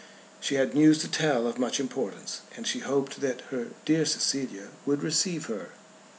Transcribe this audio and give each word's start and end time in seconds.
She 0.39 0.55
had 0.55 0.73
news 0.73 0.97
to 1.01 1.07
tell 1.07 1.45
of 1.45 1.59
much 1.59 1.79
importance, 1.79 2.41
and 2.57 2.65
she 2.65 2.79
hoped 2.79 3.21
that 3.21 3.41
her 3.51 3.67
"dear 3.85 4.03
Cecilia" 4.03 4.69
would 4.83 5.03
receive 5.03 5.45
her. 5.45 5.73